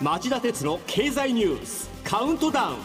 [0.00, 2.76] 町田鉄の経済ニュースカウントダウン。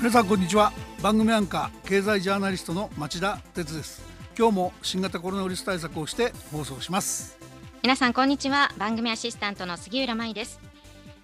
[0.00, 0.72] 皆さんこんにちは。
[1.00, 4.02] 番組アンカー経済ジャーナリストの町田鉄です。
[4.36, 7.38] 今日も新型コロナウイルス対策をして放送します。
[7.84, 8.72] 皆さんこんにちは。
[8.78, 10.58] 番組アシスタントの杉浦舞です。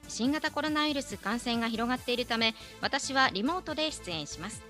[0.06, 4.62] 新型コロナウイルス感染が広がっているため私はリモートで出演します。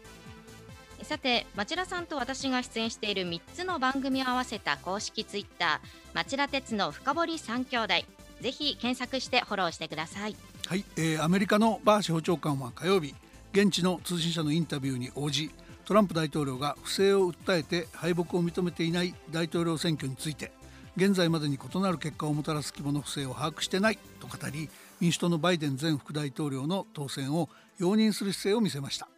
[1.03, 7.95] さて町田さんと私が出演している3つの番組を合わせた公式ツイッター町田鉄の深堀三兄弟
[8.41, 10.37] ぜひ検索してフォローしてください。
[10.67, 13.15] はい、えー、アメリカのバー司法長官は火曜日
[13.53, 15.51] 現地の通信社のインタビューに応じ
[15.87, 20.53] トランプ大統領が不正を訴えて敗北を認めていない大統領選挙について
[20.97, 24.69] 現在までに異なる結果をもたらす規模の不正を把握してないと語り
[25.01, 27.49] 民主党のバイデン前副大統領の当選を
[27.79, 29.09] 容認する姿勢を見せました。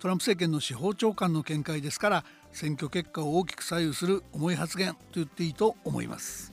[0.00, 6.51] トランプ政権の司法長官の見解ですから選挙結果を大きく左右する重い発言と言っていいと思います。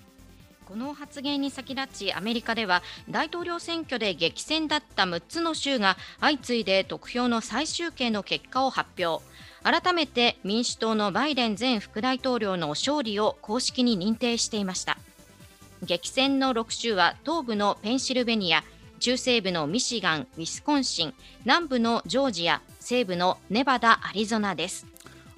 [0.70, 9.26] この発言に先立ちアメリカでは大統領選挙で激戦だった6つの州が相次いで得票の最終形の結果を発表
[9.64, 15.00] 改めて民主党のバイデン前副大統領の勝利を公式に認定していました
[15.82, 18.64] 激戦の6州は東部のペンシルベニア
[19.00, 21.14] 中西部のミシガン、ウィスコンシン、
[21.46, 24.86] 南部のジョージア、西部のネバダ、アリゾナです。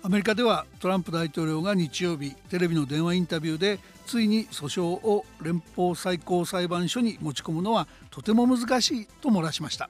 [0.03, 3.79] アメリカではトランプ大統領が日曜日テレビの電話インタビューで
[4.11, 9.89] ついに訴訟を連邦最高裁判所に持ち込むのはとても難しいと漏らしました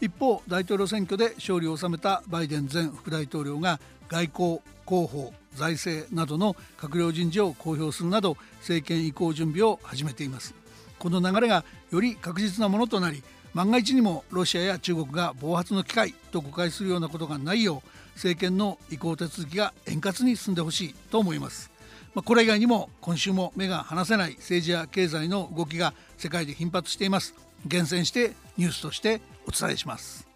[0.00, 10.54] 一方大統領選挙で勝利を収めたバイデン前副大統領が外交広報財政などの閣僚人事を公表するなど政権移行準備を始めています
[10.98, 13.22] この流れがより確実なものとなり
[13.52, 21.67] 万が一にもロシアや中国が暴発の機会と誤解するようなことがないよう政権の移行手続きが円滑に進んでほしいと思います。
[22.14, 27.34] まあ、これ以外にも今週も目が離せない政治や経済の動きが世界で頻発しています。
[27.66, 30.28] 厳選してニュースとしてお伝えします。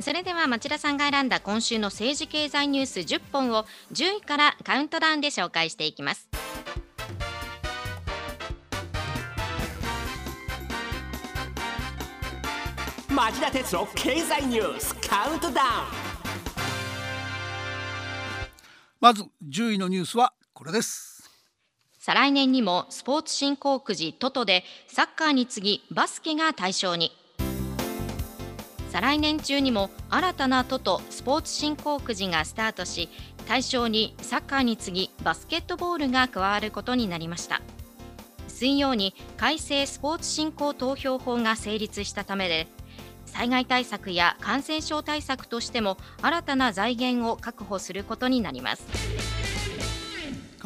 [0.00, 6.28] それでは町田さんが選んだ今週の政治経済ニュース10本を10位からカウントダウンで紹介していきます。
[13.08, 15.66] 町田鉄の経済ニュースカウントダウン
[19.00, 21.30] まず10位のニュースはこれです。
[21.98, 27.12] 再来年にもスポーツ振興くじトトでサッカーに次ぎバスケが対象に。
[28.90, 33.10] 再来年中にも新たなトトスポーツ振興くじがスタートし
[33.46, 37.60] 対象にサッカーに次ぎバスケットボールが加わることになりました。
[38.48, 42.66] 水曜に改正スポーツ振興投票法が成立したためで
[43.26, 49.35] 災害対策や感染症対策としても新たな財源を確保することになります。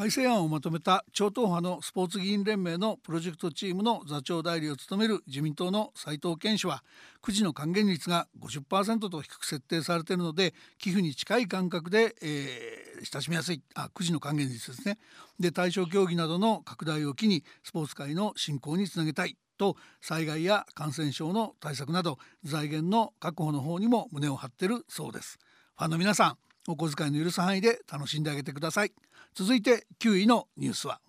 [0.01, 6.83] 改正案をまとめた超党派のスポーツ議員連盟のプロジェクトチームの座長代理を務める自民党の斉藤健氏は
[7.21, 14.97] くじの還元率が50%と低く設定されているので寄付に近い感覚で、えー、親しみやすいあくじの還元率ですね。
[15.39, 25.39] で対象競技などの拡大を機にスポーツ界の振興につなげたいと災害や感染症の対策など財源の確保の方にも胸を張っているそうです。
[25.77, 28.93] ファンの皆さんお小遣いの許す範囲で楽しんであげてください。
[29.35, 31.01] 続いて9位のニュースは。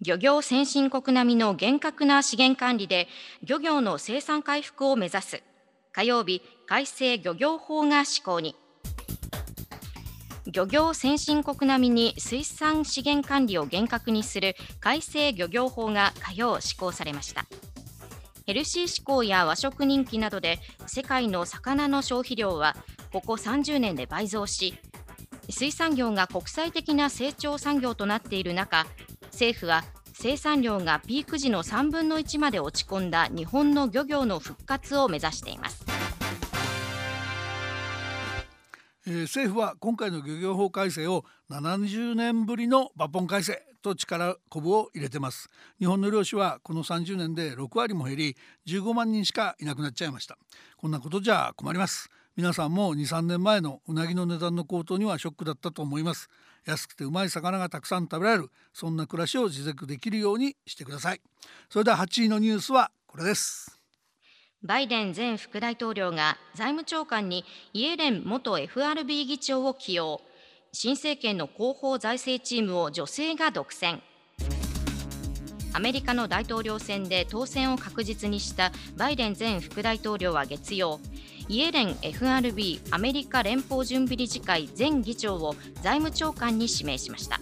[0.00, 3.08] 漁業先進国並みの厳格な資源管理で
[3.42, 5.42] 漁業の生産回復を目指す。
[5.92, 8.56] 火曜日改正漁業法が施行に。
[10.46, 17.46] 漁業先進国並みに水産資源管理を厳格にする改正漁業法が火曜施行されました。
[18.46, 22.76] ヘルシー志向や和食人気などで世界の魚の消費量は
[23.14, 24.74] ここ30年で倍増し
[25.48, 28.86] 水産業が国際的な成長産業となっている中
[29.26, 35.84] 政府は生産量がピーク時の3分の1まで落ち込んだ日本の漁業の復活を目指しています。
[39.06, 45.50] えー、政府は今回の漁業法改正を70年ぶりの抜本改正と力こぶを入れてます。
[45.78, 48.36] 日本の漁師はこの30年で6割も減り
[48.66, 50.38] 15万人しかいなくなっちゃいました。
[50.78, 52.08] こんなことじゃ困ります。
[52.36, 56.28] 皆さんも23年前のうなぎの値段の高騰にはショックだったと思います。
[56.66, 61.20] 安くてうまい魚がたくさん食べられるそんな暮らしを持続できるようにしてください。
[61.70, 63.78] それでは8位のニュースはこれです。
[64.64, 70.20] バイデン前副大統領が財務長官にイエレン元 FRB 議長を起用。
[70.72, 74.00] 新政権の広報財政チームを女性が独占。
[75.72, 80.98] アメリカの大統領選で当選を確実にしたバイデン前副大統領は月曜
[81.48, 87.40] イエレン FRB アメリカ連邦準備理事会前議長を財務長官に指名しました。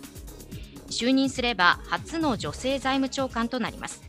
[0.91, 4.03] 就任すれば初の女性財務長官となります。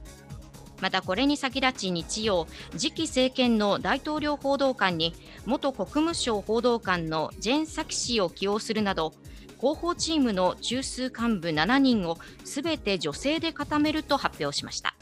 [0.82, 5.14] またこれに先立ち日曜次期政権の大統領報道官に
[5.46, 9.14] 元国務省報道官のジェン・サキ氏を起用するなど
[9.62, 14.94] 広報チームの中枢幹部7人をすべて女性で固めると発表しました、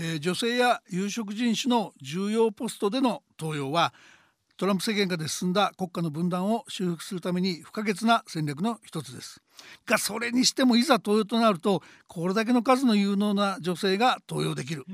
[0.00, 3.92] えー、女性や有色人種の重要ポストでの登用は
[4.56, 9.40] トランプ政権下で進んだ国家の分断を修復するために不可欠な戦略の一つです。
[9.86, 14.84] がそれにしてもいざ登用となるとこれだけの数の有能な女性が登用できる、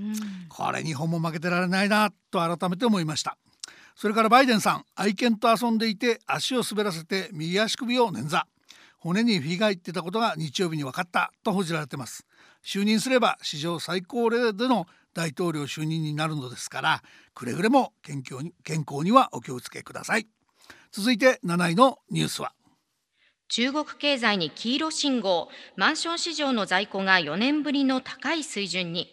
[0.48, 3.36] これ日本も負けてられないなと改めて思いました。
[3.94, 8.42] それからバイデンさん愛犬と遊んでいて足を滑らせて右足首を捻挫。
[9.04, 12.24] 骨にフが入ってたことが日曜日に分かったと報じられてます
[12.64, 17.02] 就任すれば史上最高齢での大統領就任になるのですから
[17.34, 20.26] くれぐれも健康に健康にはお気をつけください。
[20.90, 22.52] 続いて7位のニュースは。
[23.48, 25.48] 中国経済に黄色信号。
[25.76, 29.08] マンション市場の在庫が4年ぶりの高い水準に。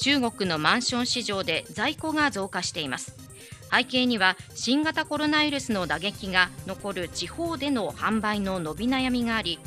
[0.00, 3.16] 中国のマンション市場で在庫が増加しています。
[3.70, 9.58] 背景には新型コロナウイルスの打撃が残る地方での販売の伸び悩みがあり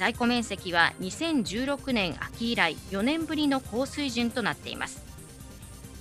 [0.00, 5.04] 在庫面積は2016年秋以来4年ぶりの高水準となっています。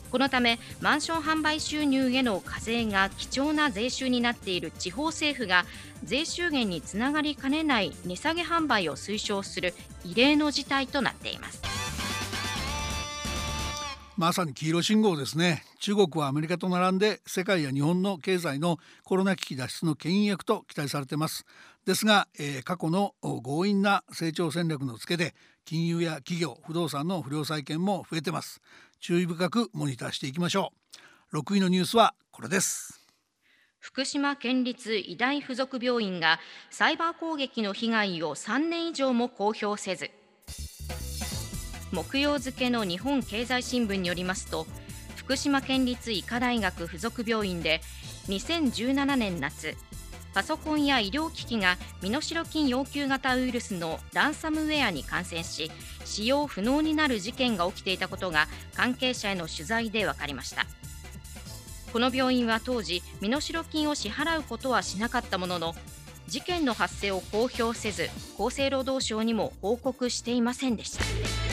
[0.09, 5.65] このためマンション販売収入への課税が貴重な税収になっている地方政府が
[6.05, 9.73] 税収減につながりかねない値下げ販売を推奨する
[10.05, 11.68] 異例の事態となっています。
[14.19, 15.63] まさに黄色信号ですね。
[15.79, 21.45] 中国はアメリカと並んで世界や日本の経済のコロナ危機脱出の牽引役と期待されています。
[21.85, 28.61] ですが、えー、過去の強引な成長戦略の付けで金融や企業不動産の不良債権も増えてます。
[28.99, 30.73] 注意深くモニターしていきましょ
[31.31, 31.37] う。
[31.37, 32.99] 6位のニュースはこれです。
[33.79, 36.41] 福島県立医大附属病院が
[36.71, 40.11] サイバー攻撃の被害を3年以上も公表せず
[41.91, 44.67] 木曜付の日本経済新聞によりますと
[45.15, 47.81] 福島県立医科大学附属病院で
[48.27, 49.75] 2017年夏
[50.33, 55.71] パソコンや医療機器が身代金要求型ウイルスのランサムウェアに感染し
[56.05, 60.67] 使用不能になる事件が起きていたことが関係者への取材で分かりました
[61.91, 65.75] この病院は当時身代金を支払うことはしなかったものの
[66.27, 71.48] 事件の発生を公表せず厚生労働省にも報告していませんでした。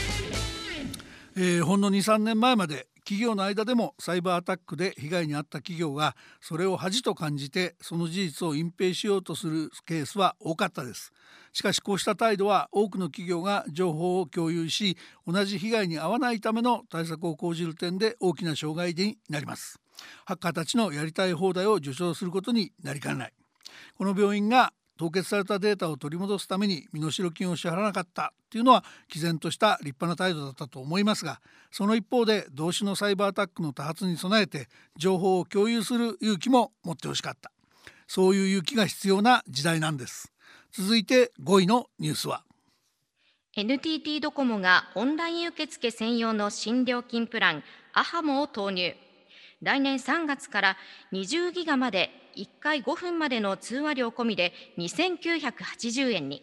[1.39, 11.13] えー、ほんの23年前まで企業の間でもサイバーアタックで被害に遭った企業がそれを恥と感じてその事実を隠蔽しようとするケースは多かったです。
[11.53, 14.97] しかしこうした態度は多くの企業が情報を共有し
[15.27, 19.79] 同じ被害に遭わないための対策を講じる点で大きな障害になります。
[20.25, 23.33] ハッカーたちのやりたい放題を助長することになりかねない。
[23.99, 31.41] この病院が凍結されたデータを取り戻すために身代金を支払わなかったっていうのは毅然とした立派な態度だったと思いますが
[31.71, 37.51] その一方で同種のサイバーアタックの多発に備えて情報を共有する勇気も持ってほしかった。
[38.07, 40.33] そういう勇気が必要な時代なんです。
[40.73, 42.45] 続いて5位のニュースは。
[43.55, 47.63] NTT ドコモがオンライン受付専用の新料金プラン
[47.95, 48.95] アハモを投入。
[49.63, 50.77] 来年3月から
[51.13, 56.43] 20ギガまで1回5分までの通話料込みで2980円に。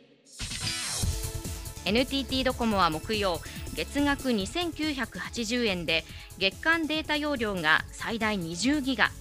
[1.85, 3.41] NTT ドコモは木曜
[3.75, 6.03] 月額2980円で
[6.38, 9.12] 月間データ容量が最大20ギガ。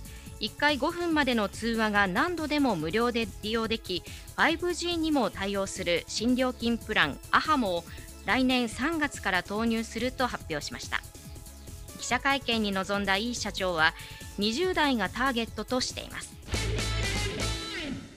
[0.40, 4.02] 1回5分までの通話が何度でも無料で利用でき
[4.36, 7.84] 5G にも対応する新料金プランアハモを
[8.24, 11.00] 来年3月から投入すると発表しました。
[11.98, 13.94] 記者会見に臨んだイ社長は
[14.38, 16.41] 20代がターゲットとしています。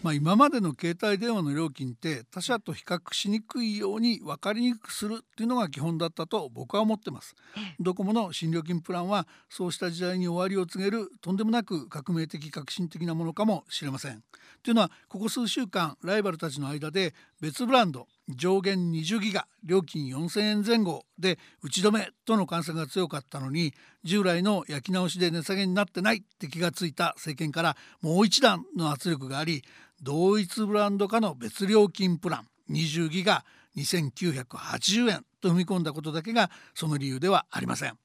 [0.06, 7.34] まあ、今までの携帯電話の料金って他社と比較しにくいように分かりにくくするっていうのが基本だったと僕は思ってます。
[7.80, 14.22] ドコモの新料金プランはそうした時代に終わりを告げるとんでもなく革命的革新的なものかもしれません。
[14.62, 23.74] というのはここ数週間ライバルたちの間で別ブランド上限20ギガ料金4000円前後で打ち止めとの感染が強かったのに
[24.04, 29.64] 従来の焼き直しで値下げになってないって気がついた政権からもう一段の圧力があり
[30.02, 33.44] 同一ブランド化の別料金プラン20ギガ
[33.78, 37.98] 2980円と踏み込んだことだけがその理由ではありません。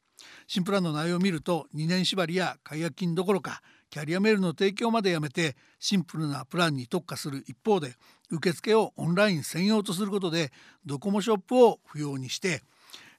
[0.46, 7.94] 新プランの内容を見ると2年縛りや解約金どころかキャリアメールの提供までやめてシンプルなプランに特化する一方で
[8.30, 10.52] 受付をオンライン専用とすることで
[10.86, 12.62] ドコモショップを不要にして、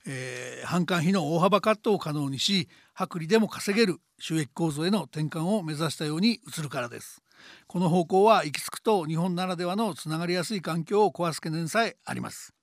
[0.08, 7.22] えー、販管費の大幅カットを可能にし薄利でも稼げる収益構造への転換を目指したように映るからです。
[7.68, 12.54] この方向は行き着くと日本ならではのつながりやすい環境を壊す懸念さえあります。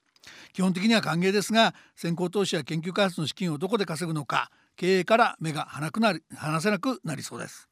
[0.53, 7.68] 基本的には歓迎ですが先行投資や研究開発の資金をどこで稼ぐのか経営から目が離くなり離せなくなりそうです。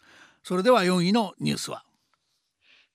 [0.49, 1.83] それでは4位のニュースは？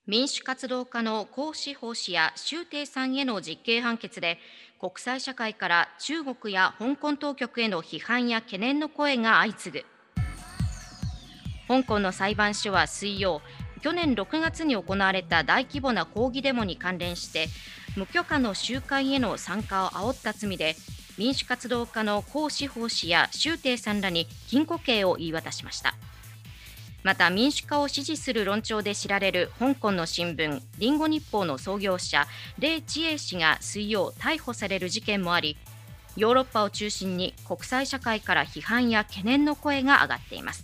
[0.06, 4.38] 民主活動家の江志法氏や周庭さんへの実刑判決で
[4.80, 9.84] 国際社会から中国や香港当局への批判や懸念の声が相次ぐ。
[11.68, 13.42] 香港の裁判所は水曜
[13.82, 17.48] 去年6月に行われた大規模な抗議デモに関連して
[17.98, 20.74] 無許可の集会への参加を煽った罪で
[21.18, 25.94] 民主活動家の江志法氏や周庭さんらに禁錮刑を言い渡しました。
[27.02, 32.26] また民主化を支持する論調で知られる香港の新聞リンゴ日報の創業者
[32.58, 35.56] レイ・チエイ氏が水曜逮捕される事件もあり
[36.16, 40.62] ヨーロッパを中心に国際社会から批判や懸念の声が上がっています。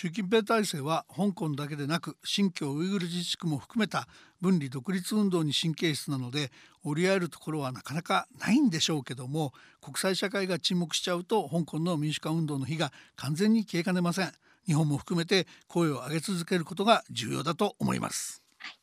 [0.00, 4.08] 習近平体制は香港だけでなく新疆ウイグル自治区も含めた
[4.40, 6.50] 分離独立運動に神経質なので
[6.82, 9.52] 折り合えるところはなかなかないんでしょうけども
[9.82, 14.32] 国際社会が沈黙しちゃうと香港の民主化運動の火が完全に消えかねません。
[14.66, 18.78] 日本も含めて声を上げ続けることが重要だと思います、はい、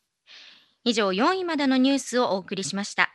[0.83, 3.11] 以上4位までのニュースをお送りしました。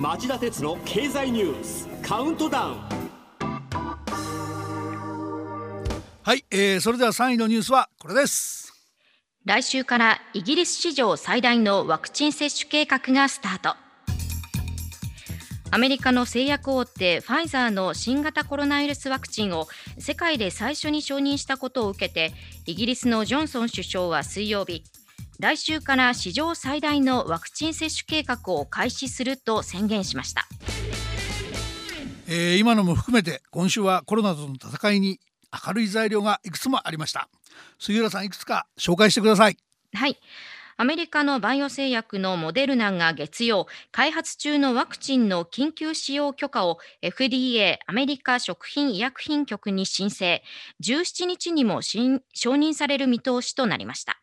[0.00, 2.76] 町田鉄の経済ニュースカウントダウン。
[6.22, 8.74] はい、えー、それでは3位のニュースはこれです。
[9.46, 13.76] 来週からイギリス史上最大のワクチン接種計画がスタート。
[15.70, 19.66] アメリカの製薬大手ファイザーの新型コロナウイルスワクチンを
[19.96, 22.34] 世界で最初に承認したことを受けて
[22.66, 24.84] イギリスのジョンソン首相は水曜日
[25.40, 30.46] 来週から史上最大のワクチン接種計画を開始すると宣言しました、
[32.28, 35.20] えー、今のも含めて今週はコロナとの戦いに
[35.66, 37.28] 明るい材料がいくつもありました。
[37.78, 39.56] 杉浦さんいくつか紹介してください。
[39.92, 40.18] はい。
[40.78, 50.42] アメリカのバイオ製薬のモデルナが月曜、開発中のワクチンの緊急使用許可を FDA= アメリカ食品医薬品局に申請、
[50.82, 51.98] 17日にも承
[52.52, 54.21] 認される見通しとなりました。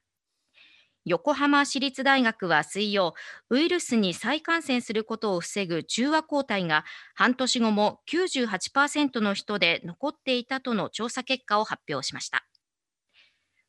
[1.05, 3.13] 横浜市立大学は水曜、
[3.49, 12.45] ウイルスに再感染することを防ぐ中和抗体が半年後も98%の人で残っていたとの調査結果を発表しました。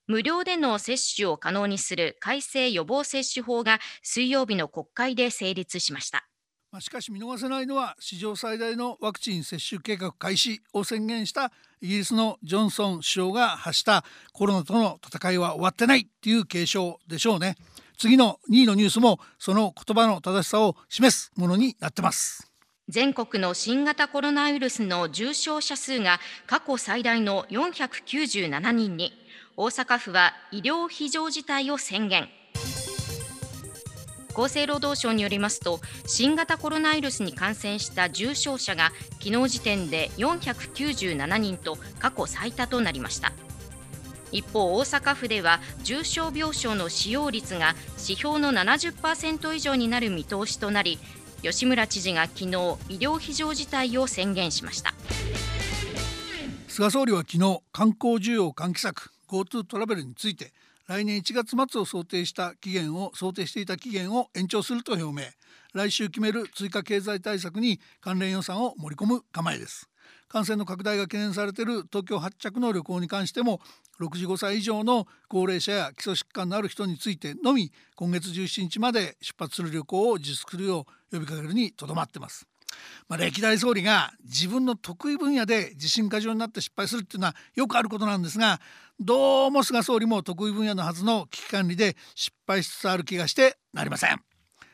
[0.06, 6.28] 無料での接種を可能にする改正予防接種法が水曜日の国会で成立しました。
[6.78, 11.50] しかし見逃せないのは史上最大のワクチン接種計画開始を宣言した
[11.80, 17.56] イギリスのジョンソン首相が発したコロナとの戦いは終わってないっていう警鐘でしょうね。
[17.98, 22.52] 次の2位のニュースもその言葉の正しさを示すものになってます。
[22.88, 29.12] 全国の新型コロナウイルスの重症者数が過去最大の497人に。
[29.56, 32.28] 大阪府は医療非常事態を宣言。
[34.30, 43.32] 厚生労働省によりますと新型コロナウイルスに感染した重症者が昨日時点で497人と過去最多となりました。
[44.32, 50.98] 一方大阪府では重症病床の使用率が指標の70%以上になる見通しとなり
[51.42, 52.50] 吉村知事が昨日医
[52.98, 54.94] 療非常事態を宣言しました。
[56.68, 60.52] 菅総理は昨日観光需要喚起策 GoTo トラベルについて
[60.90, 65.28] 来年1月末を想定した期限を想定していた期限を延長すると表明。
[65.72, 69.88] 来週決める追加経済対策に関連予算を盛り込む構えです。
[70.26, 73.60] 感染の拡大が懸念されている東京発着の旅行に関しても
[74.00, 82.49] 65歳以上の高齢者や基礎疾患のある人についてのみ今月17日まで出発する旅行を自粛するよう呼びかけるにとどまってます。
[83.08, 88.60] まあ、歴代総理が自分の得意分野で自信過剰になって失敗するっていうのはよくあることなんですが
[89.00, 94.20] どうも菅総理も得意分野のはずの危機管理で失敗しつつある気がしてなりません。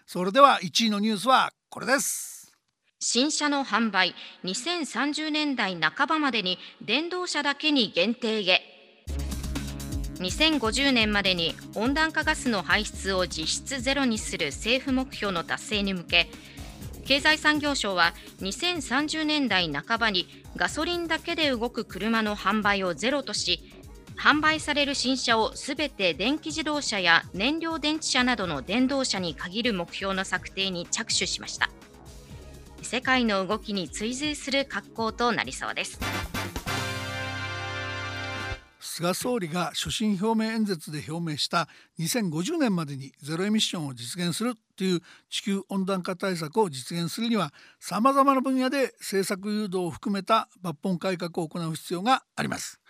[0.05, 2.53] それでは1位のニュースはこれです。
[2.99, 8.63] 新車の販売2030年代半ばまでに電動車だけに限定へ。
[10.19, 16.31] 2050年までに温暖化ガスの排出を実質ゼロにする政府目標の達成に向け
[17.07, 23.63] 経済産業省は2030年代半ばにガソリンだけで動く車の販売をゼロとし
[24.17, 31.71] 販売される新車をすべて電気自動車や燃料電池車などの電動車に限る目標の策定に着手しました。
[32.83, 36.01] 世界の動きに追随する格好となりそうです。
[38.97, 41.69] 菅総理が所信表明演説で表明した
[42.01, 52.81] 2050年までにゼロエミッションを実現するという地球温暖化対策を実現するにはさまざまな分野で政策誘導を含めた抜本改革を行う必要があります。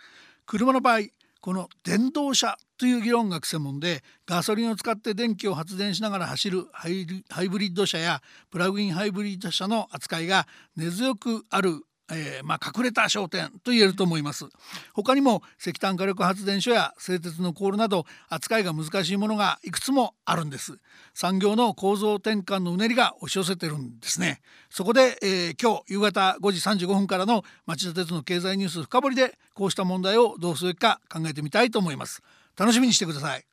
[0.45, 1.07] 車の場合
[1.41, 7.05] この電動車という議論が専門でガソリンを使って電気を発電しながら走るハイ
[7.49, 10.47] ブリッド車やプラグインハイブリッド車の扱いが
[10.77, 14.45] 根強くあるえー、まあ、隠れた焦点と言えると思います。
[14.93, 20.79] 他にも石炭火力発電所や製鉄のコールなど扱いが難しいものがいくつもあるんです。
[21.13, 24.41] 産業の構造転換のうねりが押し寄せてるんですね。
[24.69, 32.21] そこで、えー、今日夕方5時35分からの町田鉄の経済ニュース深掘りでこうした問題をどうするか考えてみたいと思います。
[32.57, 33.45] 楽しみにしてください。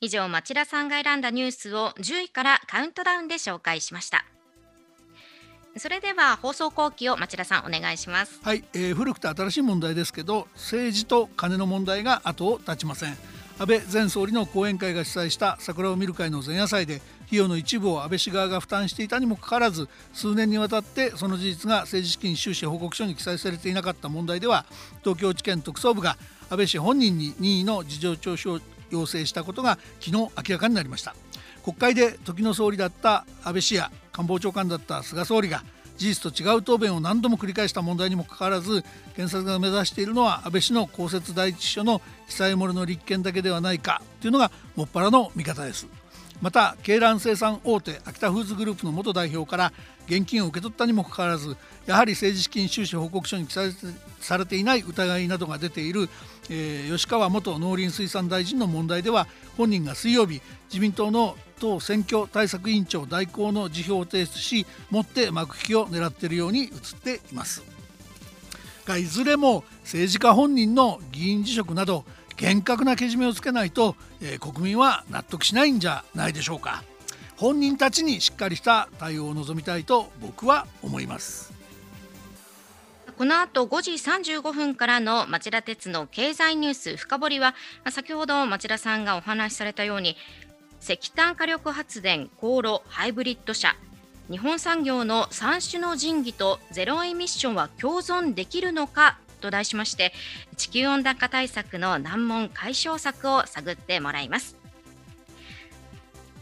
[0.00, 4.24] 以上町田さんが選んだニュースを10位からカウントダウンで紹介しました。
[5.76, 8.40] それでは放送後期を町田さんお願いします。
[8.42, 13.16] はい、えー、古くて新しい問題ですけど政治と金の問題が後を絶ちません。
[13.58, 24.64] 安倍前総理の後援会が主催した桜を見る会の前夜祭で費用の一部を安倍氏側が負担していたにもかかわらず数年にわたってその事実が政治資金収支報告書に記載されていなかった問題では
[25.02, 26.16] 東京地検特捜部が
[26.50, 28.60] 安倍氏本人に任意の事情聴取を
[28.90, 31.14] 要請したことが昨日明らかになりました。
[31.64, 35.62] 国会で時の総理だった安倍氏や官房長官だった菅総理が
[35.96, 38.82] 事実と違う答弁を何度も繰り返した問題にもかかわらず
[39.14, 46.01] 検察が目指しているのは安倍氏の公設第一秘書の被災漏れの立件だけではないかというのがもっぱらの見方です。
[46.42, 49.72] また鶏卵生産大手秋田フーズグループの元代表から
[50.06, 51.56] 現金を受け取ったにもかかわらず
[51.86, 53.72] やはり政治資金収支報告書に記載
[54.20, 56.08] されていない疑いなどが出ている、
[56.50, 66.70] えー、吉川元農林水産大臣の問題では本人が水曜日自民党の党選挙対策委員長代行の辞表を提出しもって幕引きを狙っているように映っ
[67.00, 67.62] ています。
[68.84, 72.04] がいずれも政治家本人の議員辞職など
[72.42, 76.82] 厳格なけじめをつけないと、えー、国民は納得しないんじゃないでしょうか。
[77.36, 81.52] 本人たちにしっかりした対応を望みたいと僕は思います。
[83.16, 87.54] この後5時35分からの町田鉄の経済ニュース深掘りは
[87.88, 90.16] 先ほど町田さんがお話しされたように
[90.80, 93.76] 石炭火力発電高炉ハイブリッド車
[94.28, 100.12] 日本産業の3種の神器とゼロエミッションは共存できるのかと題しまして
[100.56, 104.56] 地球温暖化対策の難問解消策を探ってもらいます。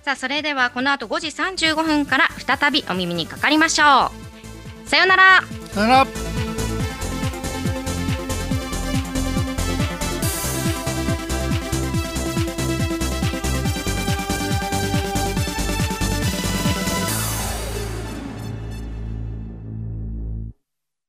[0.03, 4.11] さあそれではこの後5時35分から再びお耳にかかりましょ
[4.87, 4.89] う。
[4.89, 5.43] さようなら。
[5.73, 6.20] さよなら。